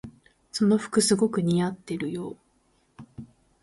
[0.51, 2.35] その服すごく似合ってるよ。